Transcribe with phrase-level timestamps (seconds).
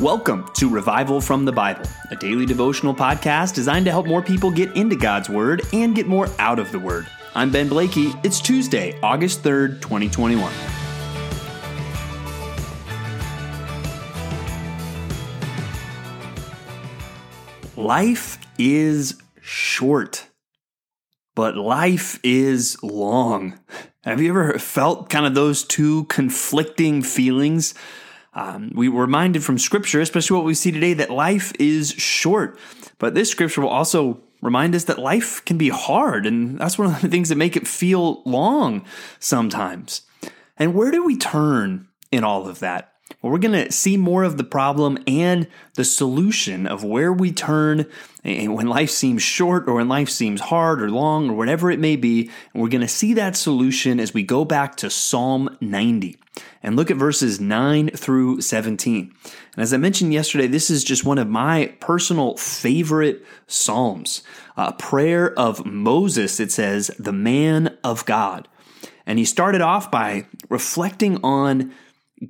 [0.00, 4.50] Welcome to Revival from the Bible, a daily devotional podcast designed to help more people
[4.50, 7.06] get into God's Word and get more out of the Word.
[7.36, 8.12] I'm Ben Blakey.
[8.24, 10.52] It's Tuesday, August 3rd, 2021.
[17.76, 20.26] Life is short,
[21.36, 23.60] but life is long.
[24.02, 27.74] Have you ever felt kind of those two conflicting feelings?
[28.34, 32.58] Um, we were reminded from Scripture, especially what we see today, that life is short.
[32.98, 36.88] But this Scripture will also remind us that life can be hard, and that's one
[36.88, 38.84] of the things that make it feel long
[39.18, 40.02] sometimes.
[40.56, 42.93] And where do we turn in all of that?
[43.20, 47.32] Well, we're going to see more of the problem and the solution of where we
[47.32, 47.86] turn
[48.22, 51.96] when life seems short or when life seems hard or long or whatever it may
[51.96, 52.30] be.
[52.52, 56.18] And we're going to see that solution as we go back to Psalm 90
[56.62, 59.14] and look at verses 9 through 17.
[59.54, 64.22] And as I mentioned yesterday, this is just one of my personal favorite Psalms.
[64.56, 68.48] A prayer of Moses, it says, the man of God.
[69.06, 71.74] And he started off by reflecting on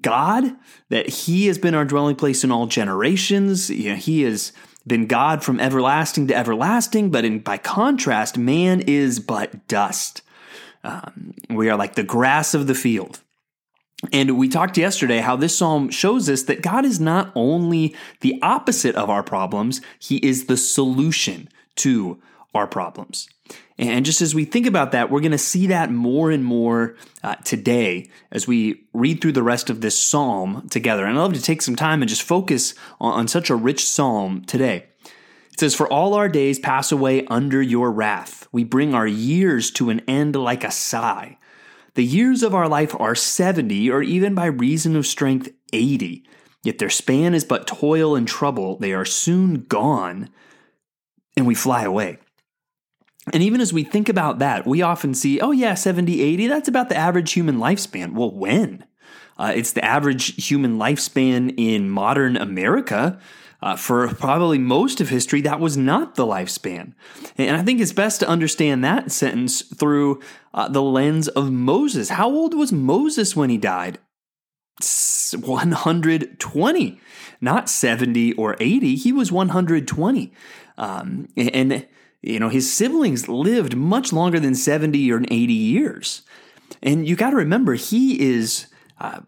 [0.00, 0.56] God,
[0.90, 3.70] that He has been our dwelling place in all generations.
[3.70, 4.52] You know, he has
[4.86, 10.22] been God from everlasting to everlasting, but in, by contrast, man is but dust.
[10.82, 13.20] Um, we are like the grass of the field.
[14.12, 18.38] And we talked yesterday how this psalm shows us that God is not only the
[18.42, 22.20] opposite of our problems, He is the solution to
[22.54, 23.28] our problems.
[23.76, 26.94] And just as we think about that, we're going to see that more and more
[27.24, 31.04] uh, today as we read through the rest of this psalm together.
[31.04, 33.84] And I'd love to take some time and just focus on, on such a rich
[33.84, 34.86] psalm today.
[35.52, 38.46] It says, For all our days pass away under your wrath.
[38.52, 41.38] We bring our years to an end like a sigh.
[41.94, 46.24] The years of our life are 70, or even by reason of strength, 80.
[46.64, 48.78] Yet their span is but toil and trouble.
[48.78, 50.30] They are soon gone,
[51.36, 52.18] and we fly away.
[53.32, 56.68] And even as we think about that, we often see, oh, yeah, 70, 80, that's
[56.68, 58.12] about the average human lifespan.
[58.12, 58.84] Well, when?
[59.38, 63.18] Uh, it's the average human lifespan in modern America.
[63.62, 66.92] Uh, for probably most of history, that was not the lifespan.
[67.38, 70.20] And I think it's best to understand that sentence through
[70.52, 72.10] uh, the lens of Moses.
[72.10, 73.98] How old was Moses when he died?
[75.32, 77.00] 120,
[77.40, 78.96] not 70 or 80.
[78.96, 80.32] He was 120.
[80.76, 81.86] Um, and
[82.26, 86.22] you know, his siblings lived much longer than 70 or 80 years.
[86.82, 88.66] And you got to remember, he is
[88.98, 89.20] uh,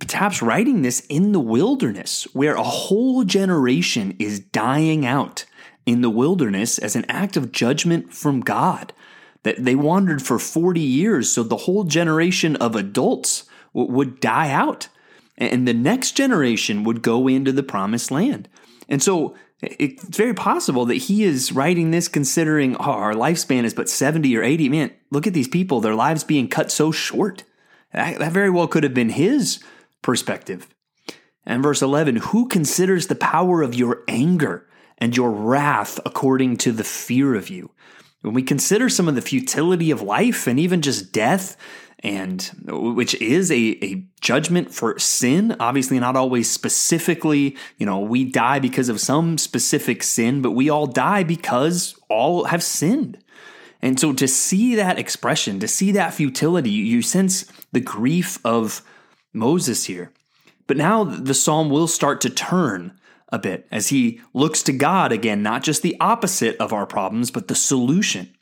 [0.00, 5.44] perhaps writing this in the wilderness where a whole generation is dying out
[5.86, 8.92] in the wilderness as an act of judgment from God.
[9.42, 14.50] That they wandered for 40 years, so the whole generation of adults w- would die
[14.50, 14.88] out.
[15.38, 18.48] And the next generation would go into the promised land.
[18.86, 23.74] And so it's very possible that he is writing this considering oh, our lifespan is
[23.74, 24.68] but 70 or 80.
[24.68, 27.44] Man, look at these people, their lives being cut so short.
[27.92, 29.62] That, that very well could have been his
[30.02, 30.68] perspective.
[31.44, 34.66] And verse 11, who considers the power of your anger
[34.98, 37.70] and your wrath according to the fear of you?
[38.22, 41.56] When we consider some of the futility of life and even just death,
[42.02, 45.56] and which is a, a judgment for sin.
[45.60, 50.70] Obviously not always specifically you know we die because of some specific sin but we
[50.70, 53.18] all die because all have sinned.
[53.82, 58.82] And so to see that expression to see that futility you sense the grief of
[59.32, 60.12] moses here.
[60.66, 62.92] But now the psalm will start to turn
[63.32, 67.30] a bit as he looks to god again not just the opposite of our problems
[67.30, 68.34] but the solution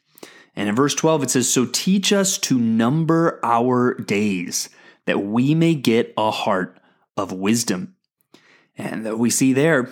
[0.59, 4.69] and in verse 12, it says, So teach us to number our days,
[5.07, 6.81] that we may get a heart
[7.17, 7.95] of wisdom.
[8.77, 9.89] And that we see there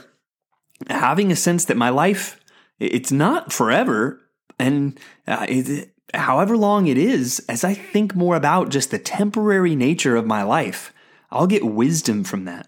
[0.91, 2.41] having a sense that my life,
[2.81, 4.21] it's not forever.
[4.59, 9.77] And uh, it, however long it is, as I think more about just the temporary
[9.77, 10.93] nature of my life,
[11.31, 12.67] I'll get wisdom from that.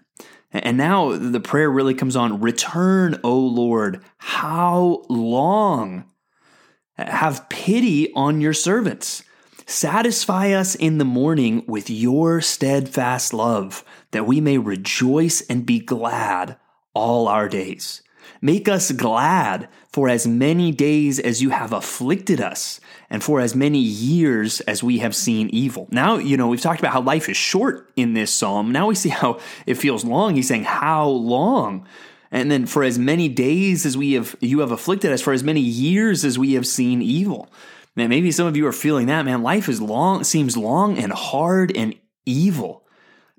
[0.51, 6.05] And now the prayer really comes on Return, O Lord, how long
[7.07, 9.23] have pity on your servants.
[9.65, 15.79] Satisfy us in the morning with your steadfast love, that we may rejoice and be
[15.79, 16.57] glad
[16.95, 18.01] all our days.
[18.41, 22.79] Make us glad for as many days as you have afflicted us,
[23.09, 25.87] and for as many years as we have seen evil.
[25.91, 28.71] Now, you know, we've talked about how life is short in this psalm.
[28.71, 30.35] Now we see how it feels long.
[30.35, 31.85] He's saying, How long?
[32.31, 35.43] And then for as many days as we have you have afflicted us, for as
[35.43, 37.49] many years as we have seen evil.
[37.95, 39.41] Man, maybe some of you are feeling that, man.
[39.41, 41.95] Life is long, seems long and hard and
[42.25, 42.85] evil.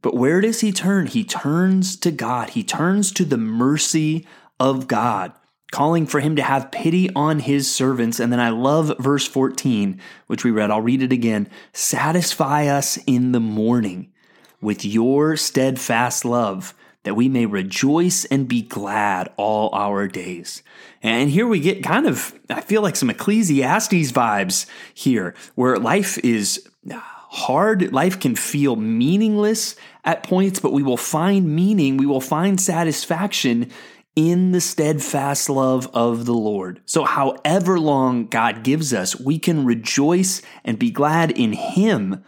[0.02, 1.06] But where does he turn?
[1.06, 2.50] He turns to God.
[2.50, 4.26] He turns to the mercy
[4.58, 5.32] of God,
[5.70, 8.18] calling for him to have pity on his servants.
[8.18, 10.70] And then I love verse 14, which we read.
[10.70, 11.48] I'll read it again.
[11.72, 14.12] Satisfy us in the morning
[14.60, 16.74] with your steadfast love
[17.04, 20.62] that we may rejoice and be glad all our days.
[21.02, 26.18] And here we get kind of, I feel like some Ecclesiastes vibes here, where life
[26.18, 27.92] is uh, hard.
[27.92, 33.70] Life can feel meaningless at points, but we will find meaning, we will find satisfaction
[34.16, 36.82] in the steadfast love of the Lord.
[36.84, 42.24] So, however long God gives us, we can rejoice and be glad in Him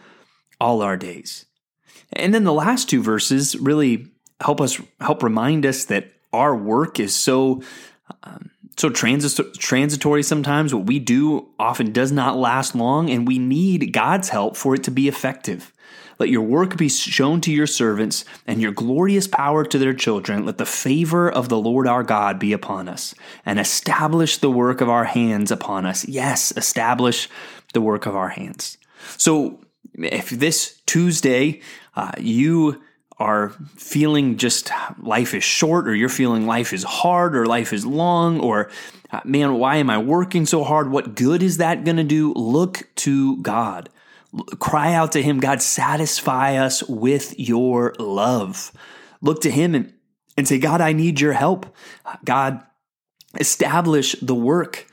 [0.59, 1.45] all our days.
[2.13, 4.12] And then the last two verses really
[4.43, 7.61] help us help remind us that our work is so
[8.23, 10.73] um, so transit- transitory sometimes.
[10.73, 14.83] What we do often does not last long and we need God's help for it
[14.83, 15.71] to be effective.
[16.19, 20.45] Let your work be shown to your servants and your glorious power to their children.
[20.45, 24.79] Let the favor of the Lord our God be upon us and establish the work
[24.81, 26.07] of our hands upon us.
[26.07, 27.29] Yes establish
[27.73, 28.77] the work of our hands.
[29.17, 29.59] So
[29.97, 31.61] if this Tuesday
[31.95, 32.81] uh, you
[33.17, 37.85] are feeling just life is short, or you're feeling life is hard, or life is
[37.85, 38.69] long, or
[39.11, 40.89] uh, man, why am I working so hard?
[40.89, 42.33] What good is that going to do?
[42.33, 43.89] Look to God.
[44.59, 48.71] Cry out to Him, God, satisfy us with your love.
[49.21, 49.93] Look to Him and,
[50.35, 51.67] and say, God, I need your help.
[52.25, 52.63] God,
[53.39, 54.87] establish the work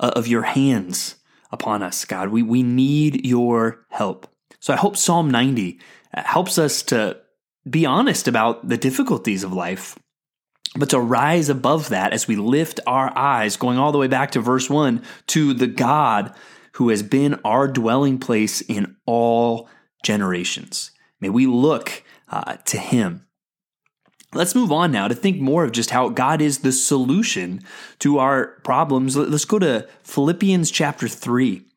[0.00, 1.16] uh, of your hands
[1.50, 2.30] upon us, God.
[2.30, 4.26] We, we need your help.
[4.60, 5.78] So I hope Psalm 90
[6.14, 7.20] uh, helps us to
[7.68, 9.98] be honest about the difficulties of life,
[10.76, 14.32] but to rise above that as we lift our eyes, going all the way back
[14.32, 16.34] to verse 1, to the God
[16.72, 19.68] who has been our dwelling place in all
[20.04, 20.92] generations.
[21.20, 23.26] May we look uh, to him.
[24.34, 27.62] Let's move on now to think more of just how God is the solution
[28.00, 29.16] to our problems.
[29.16, 31.67] Let's go to Philippians chapter 3.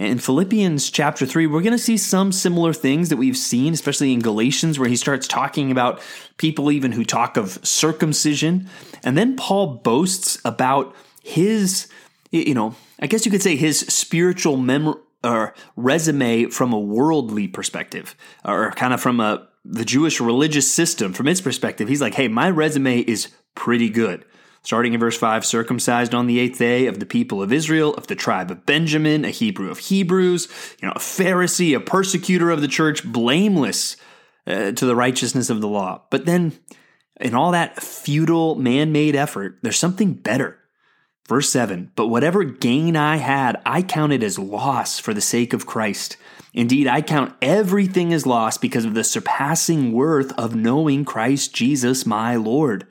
[0.00, 4.14] In Philippians chapter 3, we're going to see some similar things that we've seen, especially
[4.14, 6.00] in Galatians, where he starts talking about
[6.38, 8.66] people even who talk of circumcision.
[9.04, 11.86] And then Paul boasts about his,
[12.30, 17.46] you know, I guess you could say his spiritual memory or resume from a worldly
[17.46, 21.88] perspective, or kind of from a the Jewish religious system from its perspective.
[21.88, 24.24] He's like, hey, my resume is pretty good.
[24.62, 28.08] Starting in verse 5, circumcised on the eighth day of the people of Israel, of
[28.08, 30.48] the tribe of Benjamin, a Hebrew of Hebrews,
[30.80, 33.96] you know, a Pharisee, a persecutor of the church, blameless
[34.46, 36.02] uh, to the righteousness of the law.
[36.10, 36.52] But then,
[37.20, 40.58] in all that futile, man made effort, there's something better.
[41.26, 45.66] Verse 7 But whatever gain I had, I counted as loss for the sake of
[45.66, 46.18] Christ.
[46.52, 52.04] Indeed, I count everything as loss because of the surpassing worth of knowing Christ Jesus
[52.04, 52.86] my Lord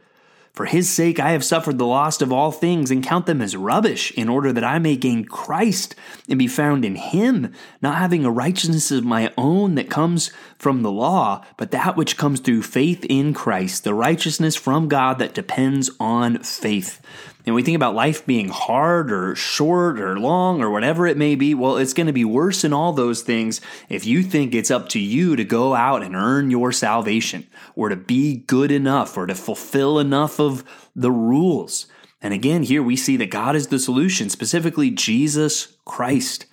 [0.54, 3.56] for his sake I have suffered the loss of all things and count them as
[3.56, 5.96] rubbish, in order that I may gain Christ
[6.28, 10.81] and be found in him, not having a righteousness of my own that comes from
[10.81, 15.34] the law, but that which comes through faith in Christ, the righteousness from God that
[15.34, 17.01] depends on faith.
[17.50, 21.34] And we think about life being hard or short or long or whatever it may
[21.34, 23.60] be, well, it's going to be worse in all those things
[23.90, 27.90] if you think it's up to you to go out and earn your salvation or
[27.90, 30.63] to be good enough or to fulfill enough of
[30.96, 31.88] the rules.
[32.22, 36.46] And again, here we see that God is the solution, specifically Jesus Christ.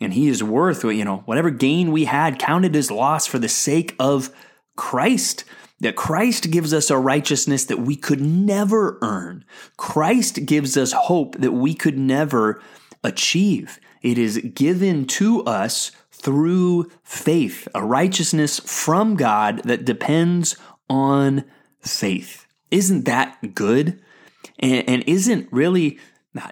[0.00, 3.48] And he is worth, you know, whatever gain we had counted as loss for the
[3.48, 4.34] sake of
[4.74, 5.44] Christ
[5.82, 9.44] that Christ gives us a righteousness that we could never earn.
[9.76, 12.62] Christ gives us hope that we could never
[13.02, 13.80] achieve.
[14.00, 20.56] It is given to us through faith, a righteousness from God that depends
[20.88, 21.44] on
[21.80, 22.46] faith.
[22.70, 24.00] Isn't that good?
[24.60, 25.98] And, and isn't really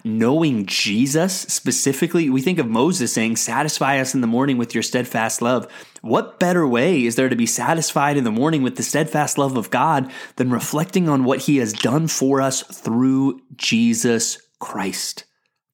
[0.04, 4.82] knowing Jesus specifically, we think of Moses saying, Satisfy us in the morning with your
[4.82, 5.70] steadfast love.
[6.02, 9.56] What better way is there to be satisfied in the morning with the steadfast love
[9.56, 15.24] of God than reflecting on what he has done for us through Jesus Christ?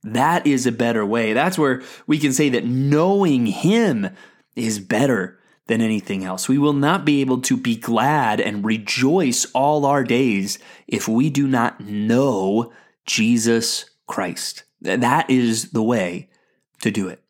[0.04, 1.32] That is a better way.
[1.32, 4.10] That's where we can say that knowing him
[4.54, 6.48] is better than anything else.
[6.48, 11.28] We will not be able to be glad and rejoice all our days if we
[11.28, 12.72] do not know
[13.04, 14.64] Jesus Christ.
[14.80, 16.28] That is the way
[16.82, 17.22] to do it.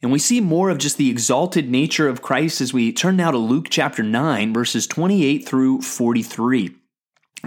[0.00, 3.30] And we see more of just the exalted nature of Christ as we turn now
[3.30, 6.74] to Luke chapter 9, verses 28 through 43.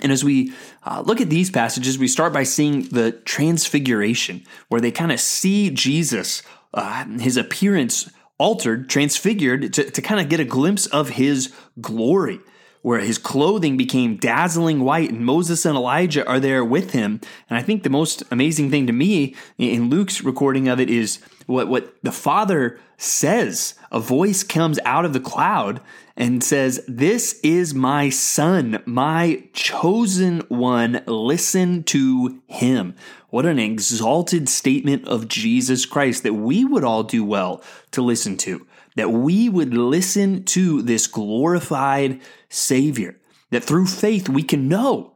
[0.02, 4.82] And as we uh, look at these passages, we start by seeing the transfiguration, where
[4.82, 10.40] they kind of see Jesus, uh, his appearance altered, transfigured, to, to kind of get
[10.40, 12.40] a glimpse of his glory.
[12.82, 17.22] Where his clothing became dazzling white, and Moses and Elijah are there with him.
[17.50, 21.20] And I think the most amazing thing to me in Luke's recording of it is
[21.46, 23.76] what, what the Father says.
[23.92, 25.82] A voice comes out of the cloud
[26.16, 31.04] and says, This is my son, my chosen one.
[31.06, 32.96] Listen to him.
[33.32, 38.36] What an exalted statement of Jesus Christ that we would all do well to listen
[38.40, 42.20] to, that we would listen to this glorified
[42.50, 43.18] Savior,
[43.50, 45.14] that through faith we can know.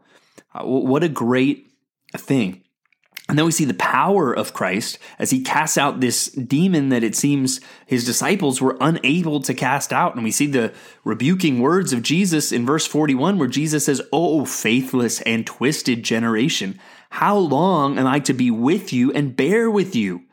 [0.54, 1.70] Uh, what a great
[2.16, 2.64] thing.
[3.28, 7.04] And then we see the power of Christ as he casts out this demon that
[7.04, 10.14] it seems his disciples were unable to cast out.
[10.16, 10.72] And we see the
[11.04, 16.80] rebuking words of Jesus in verse 41, where Jesus says, Oh, faithless and twisted generation,
[17.16, 20.24] how long am I to be with you and bear with you?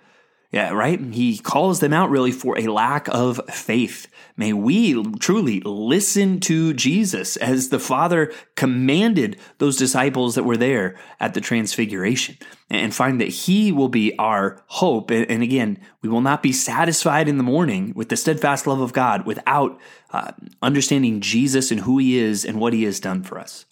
[0.50, 1.00] Yeah, right?
[1.00, 4.08] He calls them out really for a lack of faith.
[4.36, 10.98] May we truly listen to Jesus as the Father commanded those disciples that were there
[11.20, 12.36] at the Transfiguration
[12.68, 15.12] and find that He will be our hope.
[15.12, 18.92] And again, we will not be satisfied in the morning with the steadfast love of
[18.92, 23.38] God without uh, understanding Jesus and who He is and what He has done for
[23.38, 23.66] us.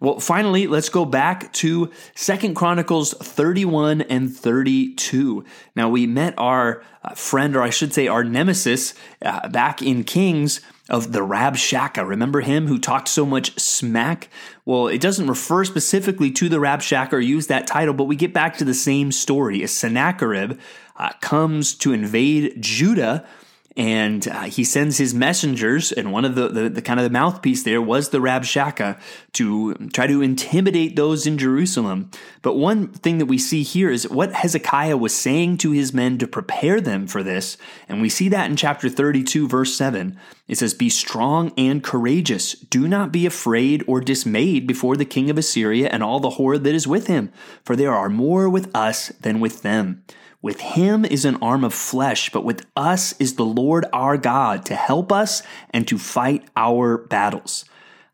[0.00, 5.44] Well, finally, let's go back to Second Chronicles 31 and 32.
[5.76, 10.02] Now, we met our uh, friend, or I should say our nemesis, uh, back in
[10.02, 10.60] Kings
[10.90, 12.06] of the Rabshakeh.
[12.06, 14.28] Remember him who talked so much smack?
[14.64, 18.34] Well, it doesn't refer specifically to the Rabshakeh or use that title, but we get
[18.34, 20.58] back to the same story Sennacherib
[20.96, 23.24] uh, comes to invade Judah
[23.76, 27.10] and uh, he sends his messengers, and one of the, the, the, kind of the
[27.10, 29.00] mouthpiece there was the Rabshakeh
[29.32, 32.10] to try to intimidate those in Jerusalem.
[32.42, 36.18] But one thing that we see here is what Hezekiah was saying to his men
[36.18, 37.56] to prepare them for this,
[37.88, 40.18] and we see that in chapter 32, verse 7.
[40.46, 42.52] It says, Be strong and courageous.
[42.52, 46.64] Do not be afraid or dismayed before the king of Assyria and all the horde
[46.64, 47.32] that is with him,
[47.64, 50.04] for there are more with us than with them.
[50.42, 54.66] With him is an arm of flesh, but with us is the Lord our God
[54.66, 57.64] to help us and to fight our battles.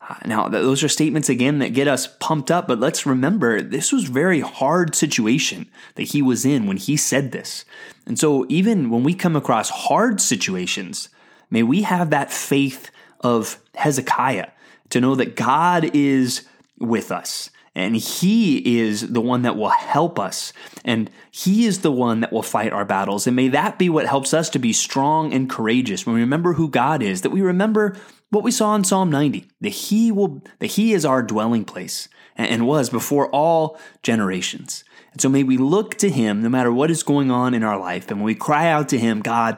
[0.07, 3.91] Uh, now, those are statements again that get us pumped up, but let's remember this
[3.91, 7.65] was very hard situation that he was in when he said this.
[8.05, 11.09] And so, even when we come across hard situations,
[11.51, 12.89] may we have that faith
[13.19, 14.49] of Hezekiah
[14.89, 16.47] to know that God is
[16.79, 20.51] with us and He is the one that will help us.
[20.83, 23.27] And He is the one that will fight our battles.
[23.27, 26.53] And may that be what helps us to be strong and courageous when we remember
[26.53, 27.95] who God is, that we remember
[28.29, 32.09] what we saw in Psalm 90, that He will, that He is our dwelling place
[32.35, 34.83] and was before all generations.
[35.13, 37.79] And so may we look to Him no matter what is going on in our
[37.79, 38.09] life.
[38.09, 39.57] And when we cry out to Him, God,